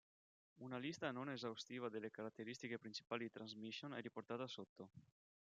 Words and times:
Una 0.65 0.79
lista 0.79 1.11
non 1.11 1.29
esaustiva 1.29 1.87
delle 1.87 2.09
caratteristiche 2.09 2.79
principali 2.79 3.25
di 3.25 3.29
Transmission 3.29 3.93
è 3.93 4.01
riportata 4.01 4.47
sotto. 4.47 4.89